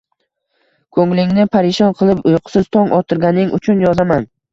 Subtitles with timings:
[0.97, 4.27] Ko’nglingni parishon qilib, uyqusiz tong ottirganing uchun yozaman…